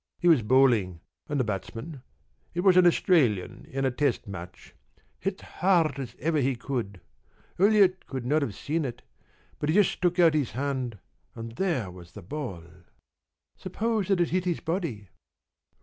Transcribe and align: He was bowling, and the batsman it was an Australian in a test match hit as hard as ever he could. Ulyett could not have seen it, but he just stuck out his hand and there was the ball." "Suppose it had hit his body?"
He 0.17 0.27
was 0.27 0.41
bowling, 0.41 0.99
and 1.29 1.39
the 1.39 1.43
batsman 1.43 2.01
it 2.55 2.61
was 2.61 2.75
an 2.75 2.87
Australian 2.87 3.67
in 3.69 3.85
a 3.85 3.91
test 3.91 4.25
match 4.27 4.73
hit 5.19 5.43
as 5.43 5.49
hard 5.59 5.99
as 5.99 6.15
ever 6.17 6.39
he 6.39 6.55
could. 6.55 7.01
Ulyett 7.59 8.07
could 8.07 8.25
not 8.25 8.41
have 8.41 8.55
seen 8.55 8.83
it, 8.83 9.03
but 9.59 9.69
he 9.69 9.75
just 9.75 9.91
stuck 9.91 10.17
out 10.17 10.33
his 10.33 10.53
hand 10.53 10.97
and 11.35 11.51
there 11.51 11.91
was 11.91 12.13
the 12.13 12.23
ball." 12.23 12.63
"Suppose 13.55 14.09
it 14.09 14.17
had 14.17 14.29
hit 14.29 14.45
his 14.45 14.59
body?" 14.59 15.09